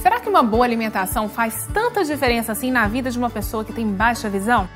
[0.00, 3.72] Será que uma boa alimentação faz tanta diferença assim na vida de uma pessoa que
[3.72, 4.66] tem baixa visão?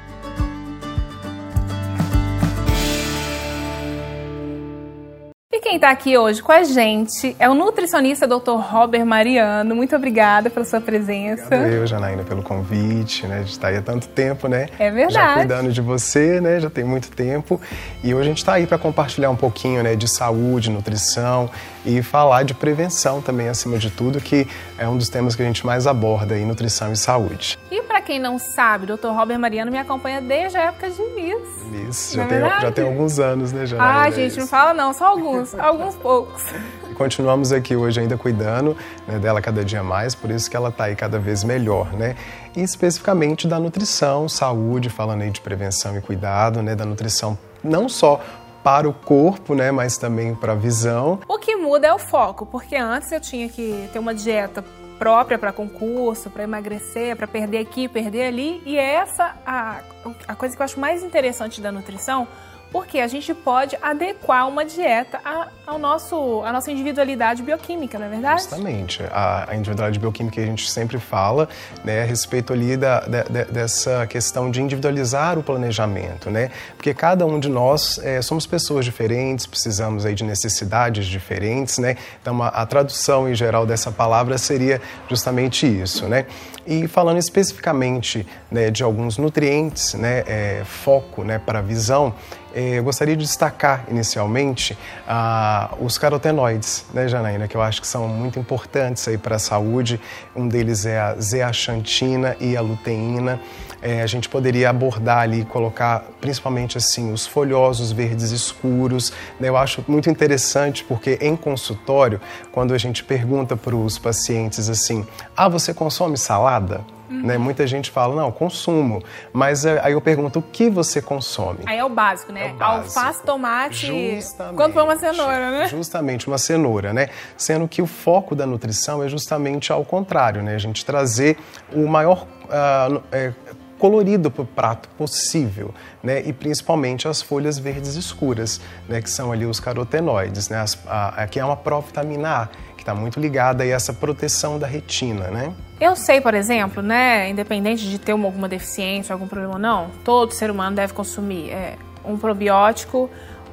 [5.75, 8.52] Quem está aqui hoje com a gente é o nutricionista Dr.
[8.52, 9.75] Robert Mariano.
[9.75, 11.46] Muito obrigada pela sua presença.
[11.46, 13.40] Obrigado eu, Janaína, pelo convite, né?
[13.43, 14.68] De estar aí há tanto tempo, né?
[14.79, 15.14] É verdade.
[15.14, 16.61] Já cuidando de você, né?
[16.61, 17.61] Já tem muito tempo.
[18.04, 19.96] E hoje a gente está aí para compartilhar um pouquinho, né?
[19.96, 21.50] De saúde, nutrição
[21.84, 24.46] e falar de prevenção também, acima de tudo, que
[24.79, 27.59] é um dos temas que a gente mais aborda aí, nutrição e saúde.
[27.70, 29.09] E para quem não sabe, o Dr.
[29.09, 31.64] Robert Mariano me acompanha desde a época de Miss.
[31.70, 34.01] Miss, já, é tem, já tem alguns anos, né, Janaína?
[34.03, 35.55] Ah, gente, não fala não, só alguns.
[35.65, 36.43] alguns poucos.
[36.91, 40.69] E continuamos aqui hoje ainda cuidando né, dela cada dia mais, por isso que ela
[40.69, 42.17] está aí cada vez melhor, né?
[42.55, 47.89] E especificamente da nutrição, saúde, falando aí de prevenção e cuidado, né, da nutrição não
[47.89, 48.21] só
[48.63, 51.21] para o corpo, né, mas também para a visão.
[51.29, 54.65] O que muda é o foco, porque antes eu tinha que ter uma dieta
[54.99, 59.81] própria para concurso, para emagrecer, para perder aqui, perder ali, e essa a,
[60.27, 62.27] a coisa que eu acho mais interessante da nutrição,
[62.74, 65.20] porque a gente pode adequar uma dieta
[65.64, 68.42] ao nosso, à nossa individualidade bioquímica, não é verdade?
[68.42, 69.00] Justamente.
[69.12, 71.48] A, individualidade bioquímica a gente sempre fala
[71.84, 76.50] né, a respeito ali da, de, dessa questão de individualizar o planejamento, né?
[76.77, 81.97] Porque cada um de nós é, somos pessoas diferentes, precisamos aí de necessidades diferentes, né?
[82.20, 86.27] Então, a, a tradução em geral dessa palavra seria justamente isso, né?
[86.66, 92.14] E falando especificamente né, de alguns nutrientes, né, é, foco né, para a visão,
[92.55, 94.78] é, eu gostaria de destacar inicialmente
[95.09, 100.00] ah, os carotenoides, né, Janaína, que eu acho que são muito importantes para a saúde.
[100.37, 103.41] Um deles é a zeaxantina e a luteína.
[103.83, 109.12] É, a gente poderia abordar ali, colocar principalmente assim os folhosos verdes escuros.
[109.41, 109.48] Né?
[109.48, 112.20] Eu acho muito interessante porque em consultório,
[112.53, 115.05] quando a gente pergunta para os pacientes assim,
[115.37, 116.94] ah, você consome salada?
[117.15, 117.27] Uhum.
[117.27, 117.39] Né?
[117.39, 119.03] Muita gente fala, não, consumo.
[119.33, 121.61] Mas é, aí eu pergunto, o que você consome?
[121.66, 122.49] Aí é o básico, né?
[122.49, 122.99] É o básico.
[122.99, 125.69] Alface, tomate, justamente, quando for uma cenoura, né?
[125.69, 127.09] Justamente, uma cenoura, né?
[127.37, 130.55] Sendo que o foco da nutrição é justamente ao contrário, né?
[130.55, 131.38] A gente trazer
[131.72, 133.33] o maior uh, é,
[133.78, 136.22] colorido para o prato possível, né?
[136.25, 139.03] E principalmente as folhas verdes escuras, né?
[139.03, 140.59] Que são ali os carotenoides, né?
[140.59, 142.49] As, a, que é uma provitamina A,
[142.84, 145.55] está muito ligada a essa proteção da retina, né?
[145.81, 147.31] Eu sei, por exemplo, né?
[147.31, 151.77] Independente de ter alguma deficiência, algum problema ou não, todo ser humano deve consumir é,
[152.05, 153.11] um probiótico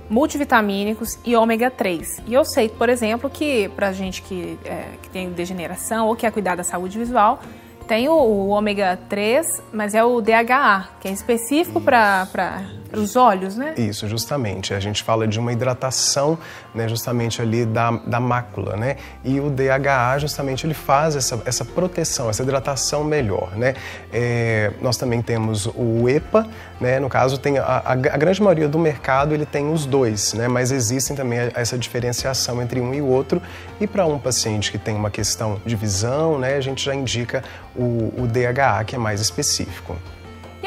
[0.10, 2.24] multivitamínicos e ômega 3.
[2.28, 6.34] E eu sei, por exemplo, que para gente que, é, que tem degeneração ou quer
[6.34, 7.40] cuidar da saúde visual,
[7.88, 12.62] tem o, o ômega 3, mas é o DHA, que é específico para
[13.00, 13.74] os olhos, né?
[13.78, 14.74] Isso, justamente.
[14.74, 16.38] A gente fala de uma hidratação,
[16.74, 18.98] né, justamente ali da, da mácula, né?
[19.24, 23.74] E o DHA, justamente, ele faz essa, essa proteção, essa hidratação melhor, né?
[24.12, 26.48] É, nós também temos o EPA,
[26.80, 27.00] né?
[27.00, 30.48] No caso, tem a, a, a, grande maioria do mercado, ele tem os dois, né?
[30.48, 33.42] Mas existem também essa diferenciação entre um e o outro.
[33.80, 36.56] E para um paciente que tem uma questão de visão, né?
[36.56, 37.44] A gente já indica
[37.76, 39.96] o, o DHA, que é mais específico.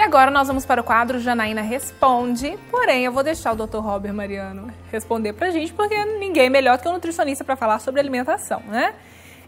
[0.04, 3.78] Agora nós vamos para o quadro Janaína Responde, porém eu vou deixar o Dr.
[3.78, 7.78] Robert Mariano responder para a gente, porque ninguém é melhor que um nutricionista para falar
[7.78, 8.92] sobre alimentação, né?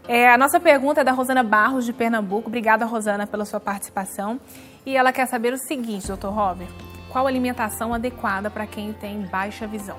[0.07, 2.47] É, a nossa pergunta é da Rosana Barros, de Pernambuco.
[2.47, 4.39] Obrigada, Rosana, pela sua participação.
[4.83, 6.29] E ela quer saber o seguinte, Dr.
[6.29, 6.69] Robert,
[7.11, 9.97] qual alimentação adequada para quem tem baixa visão?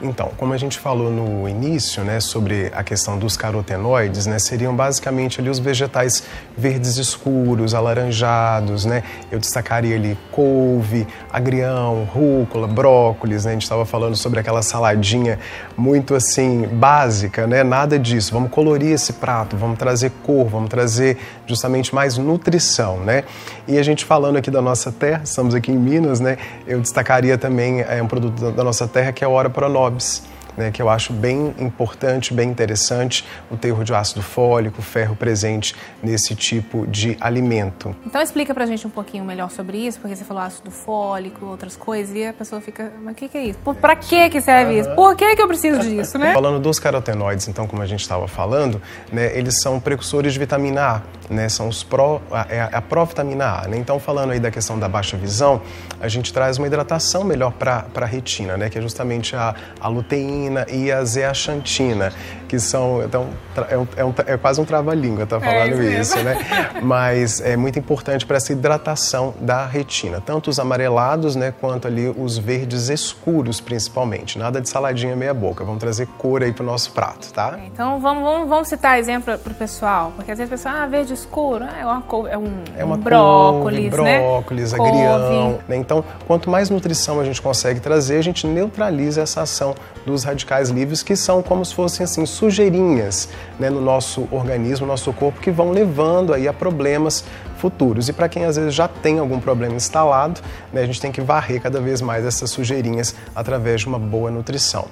[0.00, 4.74] Então, como a gente falou no início, né, sobre a questão dos carotenoides, né, seriam
[4.74, 6.22] basicamente ali os vegetais
[6.56, 9.02] verdes escuros, alaranjados, né?
[9.30, 13.50] Eu destacaria ali couve, agrião, rúcula, brócolis, né?
[13.50, 15.38] A gente estava falando sobre aquela saladinha
[15.76, 17.64] muito assim básica, né?
[17.64, 18.32] Nada disso.
[18.32, 21.16] Vamos colorir esse prato, vamos trazer cor, vamos trazer
[21.46, 23.24] justamente mais nutrição, né?
[23.66, 26.38] E a gente falando aqui da nossa terra, estamos aqui em Minas, né?
[26.66, 29.50] Eu destacaria também é, um produto da nossa terra que é a Ora
[29.88, 30.22] jobs
[30.58, 35.74] né, que eu acho bem importante, bem interessante, o teor de ácido fólico, ferro presente
[36.02, 37.94] nesse tipo de alimento.
[38.04, 41.76] Então explica pra gente um pouquinho melhor sobre isso, porque você falou ácido fólico, outras
[41.76, 43.58] coisas, e a pessoa fica, mas o que, que, é isso?
[43.60, 44.80] Por, pra que que serve uhum.
[44.80, 44.90] isso?
[44.96, 46.34] Por que que eu preciso disso, né?
[46.34, 48.82] Falando dos carotenoides, então, como a gente estava falando,
[49.12, 53.60] né, eles são precursores de vitamina A, né, são os pró, é a, a provitamina
[53.60, 53.76] A, né?
[53.76, 55.62] Então, falando aí da questão da baixa visão,
[56.00, 59.88] a gente traz uma hidratação melhor para a retina, né, que é justamente a, a
[59.88, 62.12] luteína, E a zeaxantina,
[62.48, 63.02] que são.
[63.04, 63.28] Então,
[63.68, 66.36] é, um, é, um, é quase um trava-língua estar tá falando é isso, isso né?
[66.82, 72.08] Mas é muito importante para essa hidratação da retina, tanto os amarelados, né, quanto ali
[72.16, 74.38] os verdes escuros, principalmente.
[74.38, 75.64] Nada de saladinha meia-boca.
[75.64, 77.58] Vamos trazer cor aí para o nosso prato, tá?
[77.66, 80.86] Então, vamos, vamos, vamos citar exemplo para o pessoal, porque às vezes o pessoal, ah,
[80.86, 84.18] verde escuro, é, uma, é um, é uma um brócolis, couve, né?
[84.20, 85.58] Brócolis, agrião.
[85.68, 85.76] Né?
[85.76, 89.74] Então, quanto mais nutrição a gente consegue trazer, a gente neutraliza essa ação
[90.06, 94.92] dos radicais livres, que são como se fossem assim sujeirinhas né, no nosso organismo, no
[94.92, 97.24] nosso corpo, que vão levando aí a problemas
[97.56, 98.08] futuros.
[98.08, 100.40] E para quem às vezes já tem algum problema instalado,
[100.72, 104.30] né, a gente tem que varrer cada vez mais essas sujeirinhas através de uma boa
[104.30, 104.86] nutrição.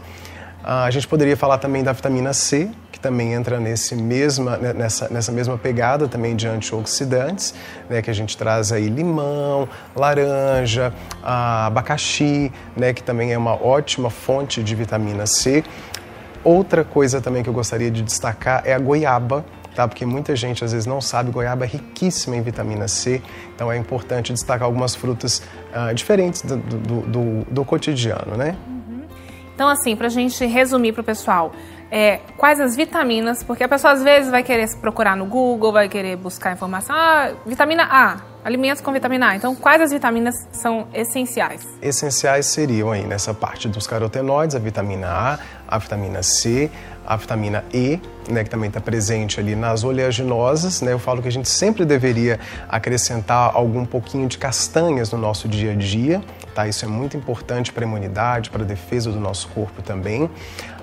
[0.68, 4.72] Ah, a gente poderia falar também da vitamina C, que também entra nesse mesma, né,
[4.72, 7.54] nessa, nessa mesma pegada também de antioxidantes,
[7.88, 10.92] né, que a gente traz aí limão, laranja,
[11.22, 15.62] abacaxi, né, que também é uma ótima fonte de vitamina C.
[16.42, 19.86] Outra coisa também que eu gostaria de destacar é a goiaba, tá?
[19.86, 23.22] Porque muita gente às vezes não sabe, goiaba é riquíssima em vitamina C,
[23.54, 25.42] então é importante destacar algumas frutas
[25.72, 28.56] uh, diferentes do, do, do, do cotidiano, né?
[29.56, 31.50] Então, assim, para a gente resumir para o pessoal,
[31.90, 35.88] é, quais as vitaminas, porque a pessoa às vezes vai querer procurar no Google, vai
[35.88, 39.36] querer buscar informação, ah, vitamina A, alimentos com vitamina A.
[39.36, 41.66] Então, quais as vitaminas são essenciais?
[41.80, 45.38] Essenciais seriam aí nessa parte dos carotenoides, a vitamina A,
[45.68, 46.70] a vitamina C,
[47.06, 50.82] a vitamina E, né, que também está presente ali nas oleaginosas.
[50.82, 50.92] Né?
[50.92, 55.72] Eu falo que a gente sempre deveria acrescentar algum pouquinho de castanhas no nosso dia
[55.72, 56.20] a dia.
[56.54, 56.66] Tá?
[56.66, 60.28] Isso é muito importante para a imunidade, para a defesa do nosso corpo também.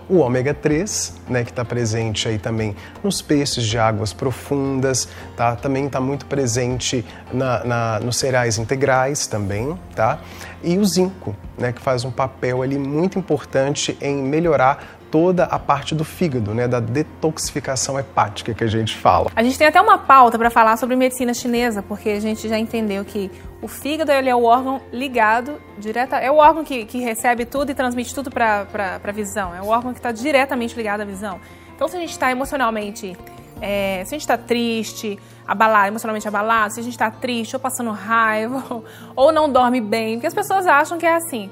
[0.09, 5.55] O ômega 3, né, que está presente aí também nos peixes de águas profundas, tá?
[5.55, 10.19] Também está muito presente na, na, nos cereais integrais também, tá?
[10.63, 15.59] E o zinco, né, que faz um papel ali muito importante em melhorar toda a
[15.59, 19.29] parte do fígado, né, da detoxificação hepática que a gente fala.
[19.35, 22.57] A gente tem até uma pauta para falar sobre medicina chinesa, porque a gente já
[22.57, 23.29] entendeu que
[23.63, 27.71] o fígado ele é o órgão ligado direta, é o órgão que, que recebe tudo
[27.71, 28.67] e transmite tudo para
[29.01, 31.39] a visão, é o órgão que está diretamente ligado à visão.
[31.73, 33.17] Então, se a gente está emocionalmente,
[33.61, 35.17] é, se a gente está triste,
[35.47, 38.83] abalado, emocionalmente abalado, se a gente está triste ou passando raiva
[39.15, 41.49] ou não dorme bem, porque as pessoas acham que é assim,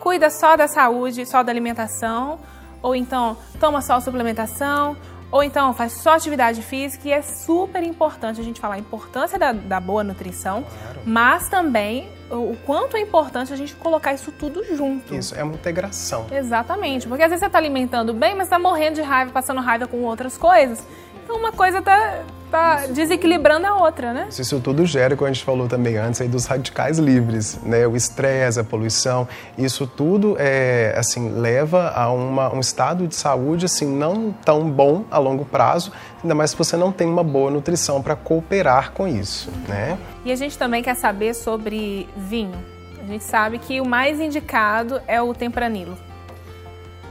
[0.00, 2.40] cuida só da saúde, só da alimentação
[2.82, 4.96] ou então toma só suplementação,
[5.32, 9.38] ou então faz só atividade física, e é super importante a gente falar a importância
[9.38, 11.00] da, da boa nutrição, claro.
[11.06, 15.14] mas também o quanto é importante a gente colocar isso tudo junto.
[15.14, 16.26] Isso, é uma integração.
[16.30, 19.86] Exatamente, porque às vezes você está alimentando bem, mas está morrendo de raiva, passando raiva
[19.86, 20.86] com outras coisas.
[21.24, 22.22] Então uma coisa está
[22.52, 24.28] tá desequilibrando a outra, né?
[24.28, 27.86] Isso tudo gera, como a gente falou também antes, aí dos radicais livres, né?
[27.86, 29.26] O estresse, a poluição,
[29.56, 35.04] isso tudo é, assim, leva a uma, um estado de saúde assim não tão bom
[35.10, 35.90] a longo prazo,
[36.22, 39.98] ainda mais se você não tem uma boa nutrição para cooperar com isso, né?
[40.24, 42.58] E a gente também quer saber sobre vinho.
[43.02, 45.96] A gente sabe que o mais indicado é o tempranilo.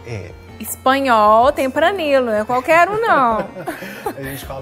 [0.06, 0.32] É,
[0.62, 3.46] Espanhol tempranilo, não é qualquer um não.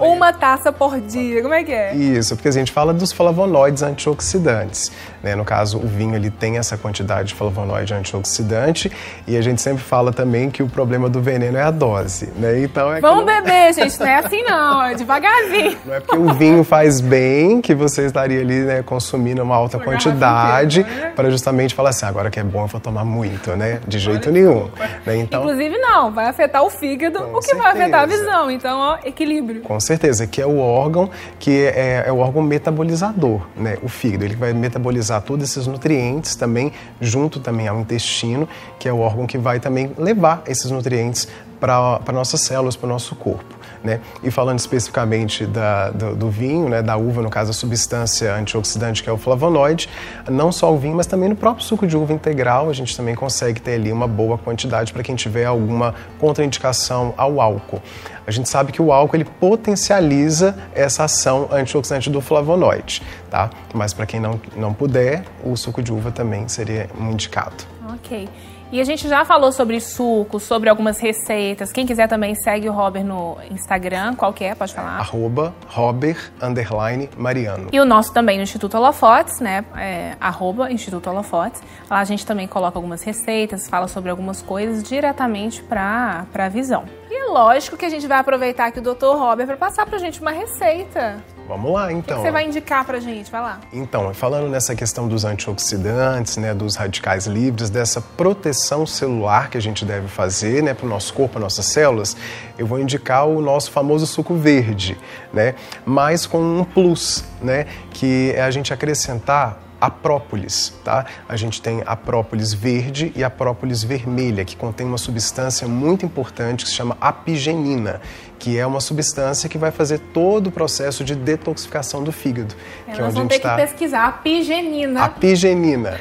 [0.00, 1.94] Uma taça por dia, como é que é?
[1.94, 4.90] Isso, porque a gente fala dos flavonoides antioxidantes.
[5.22, 5.34] Né?
[5.34, 8.90] No caso, o vinho ele tem essa quantidade de flavonoide antioxidante
[9.26, 12.32] e a gente sempre fala também que o problema do veneno é a dose.
[12.36, 12.62] Né?
[12.62, 13.42] Então é Vamos não...
[13.42, 15.76] beber, gente, não é assim não, é devagarzinho.
[15.84, 19.78] Não é porque o vinho faz bem que você estaria ali né, consumindo uma alta
[19.78, 21.12] quantidade né?
[21.14, 23.80] para justamente falar assim, agora que é bom eu vou tomar muito, né?
[23.86, 24.70] De jeito nenhum.
[25.04, 25.16] Né?
[25.16, 25.42] Então...
[25.42, 27.62] Inclusive não não, vai afetar o fígado, Com o que certeza.
[27.62, 28.50] vai afetar a visão.
[28.50, 29.62] Então, ó, equilíbrio.
[29.62, 33.76] Com certeza, que é o órgão que é, é o órgão metabolizador, né?
[33.82, 38.48] O fígado, ele vai metabolizar todos esses nutrientes também, junto também ao intestino,
[38.78, 41.28] que é o órgão que vai também levar esses nutrientes
[41.60, 43.60] para nossas células, para o nosso corpo.
[43.82, 44.00] Né?
[44.22, 49.02] E falando especificamente da, do, do, vinho, né, da uva, no caso a substância antioxidante
[49.02, 49.88] que é o flavonoide,
[50.28, 53.14] não só o vinho, mas também no próprio suco de uva integral a gente também
[53.14, 57.80] consegue ter ali uma boa quantidade para quem tiver alguma contraindicação ao álcool.
[58.26, 63.48] A gente sabe que o álcool ele potencializa essa ação antioxidante do flavonoide, tá?
[63.72, 67.64] Mas para quem não, não puder, o suco de uva também seria um indicado.
[67.94, 68.28] Ok.
[68.72, 71.72] E a gente já falou sobre suco, sobre algumas receitas.
[71.72, 74.14] Quem quiser também segue o Robert no Instagram.
[74.14, 74.54] Qual que é?
[74.54, 75.00] Pode falar?
[75.00, 77.68] Arroba Robert, underline, Mariano.
[77.72, 79.64] E o nosso também no Instituto Holofotes, né?
[79.76, 81.60] É, arroba Instituto Holofotes.
[81.90, 86.84] Lá a gente também coloca algumas receitas, fala sobre algumas coisas diretamente para a visão.
[87.10, 89.16] E é lógico que a gente vai aproveitar aqui o Dr.
[89.16, 91.16] Robert para passar para a gente uma receita.
[91.50, 92.18] Vamos lá, então.
[92.18, 93.28] O que você vai indicar pra gente?
[93.28, 93.60] Vai lá.
[93.72, 99.60] Então, falando nessa questão dos antioxidantes, né, dos radicais livres, dessa proteção celular que a
[99.60, 102.16] gente deve fazer, né, para o nosso corpo, para nossas células,
[102.56, 104.96] eu vou indicar o nosso famoso suco verde,
[105.32, 111.06] né, mas com um plus, né, que é a gente acrescentar a própolis, tá?
[111.28, 116.04] A gente tem a própolis verde e a própolis vermelha, que contém uma substância muito
[116.04, 118.00] importante que se chama apigenina,
[118.38, 122.54] que é uma substância que vai fazer todo o processo de detoxificação do fígado.
[122.86, 123.54] É, que é nós vamos ter tá...
[123.54, 125.04] que pesquisar apigenina.
[125.04, 126.00] Apigenina,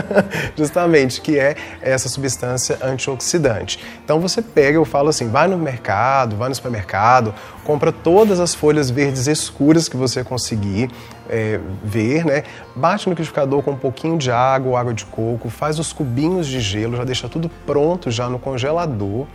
[0.56, 3.78] justamente, que é essa substância antioxidante.
[4.04, 7.34] Então você pega, eu falo assim, vai no mercado, vai no supermercado,
[7.64, 10.90] compra todas as folhas verdes escuras que você conseguir,
[11.30, 12.42] é, ver, né?
[12.74, 16.46] Bate no liquidificador com um pouquinho de água ou água de coco, faz os cubinhos
[16.46, 19.26] de gelo, já deixa tudo pronto já no congelador.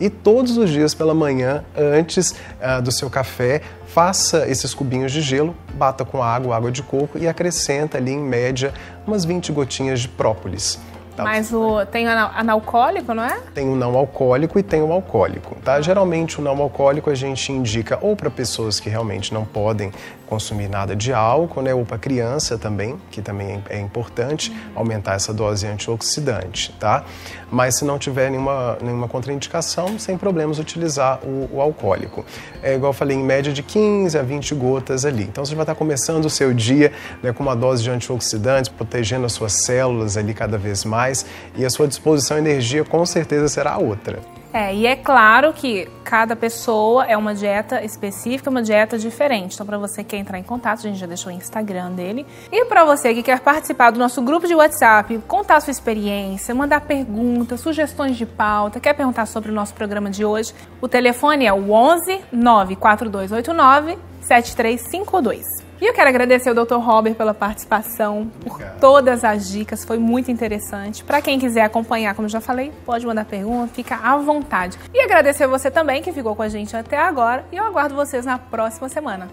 [0.00, 5.20] E todos os dias pela manhã, antes uh, do seu café, faça esses cubinhos de
[5.20, 8.72] gelo, bata com água, água de coco e acrescenta ali em média
[9.06, 10.80] umas 20 gotinhas de própolis.
[11.16, 11.24] Tá.
[11.24, 13.38] Mas o, tem analcoólico, não é?
[13.54, 15.80] Tem o não alcoólico e tem o alcoólico, tá?
[15.80, 19.92] Geralmente o não alcoólico a gente indica ou para pessoas que realmente não podem
[20.32, 21.74] consumir nada de álcool, né?
[21.74, 27.04] Ou para criança também, que também é importante aumentar essa dose antioxidante, tá?
[27.50, 32.24] Mas se não tiver nenhuma, nenhuma contraindicação, sem problemas utilizar o, o alcoólico.
[32.62, 35.24] É igual eu falei, em média de 15 a 20 gotas ali.
[35.24, 39.26] Então você vai estar começando o seu dia né, com uma dose de antioxidantes, protegendo
[39.26, 43.48] as suas células ali cada vez mais e a sua disposição e energia com certeza
[43.48, 44.41] será outra.
[44.52, 49.54] É, e é claro que cada pessoa é uma dieta específica, uma dieta diferente.
[49.54, 52.26] Então, para você que quer entrar em contato, a gente já deixou o Instagram dele.
[52.50, 56.82] E para você que quer participar do nosso grupo de WhatsApp, contar sua experiência, mandar
[56.82, 61.52] perguntas, sugestões de pauta, quer perguntar sobre o nosso programa de hoje, o telefone é
[61.52, 65.61] o 11 94289 7352.
[65.82, 66.76] E eu quero agradecer ao Dr.
[66.76, 68.78] Robert pela participação, por Obrigado.
[68.78, 71.02] todas as dicas, foi muito interessante.
[71.02, 74.78] Para quem quiser acompanhar, como eu já falei, pode mandar pergunta, fica à vontade.
[74.94, 77.96] E agradecer a você também que ficou com a gente até agora e eu aguardo
[77.96, 79.28] vocês na próxima semana.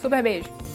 [0.00, 0.69] Super beijo!